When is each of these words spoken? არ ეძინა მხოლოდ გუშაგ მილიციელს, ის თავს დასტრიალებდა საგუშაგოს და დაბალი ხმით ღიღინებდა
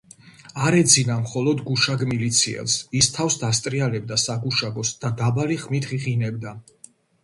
არ 0.69 0.77
ეძინა 0.77 1.17
მხოლოდ 1.25 1.61
გუშაგ 1.67 2.05
მილიციელს, 2.13 2.79
ის 3.03 3.13
თავს 3.19 3.39
დასტრიალებდა 3.45 4.21
საგუშაგოს 4.27 4.99
და 5.05 5.17
დაბალი 5.25 5.65
ხმით 5.65 5.93
ღიღინებდა 5.95 6.61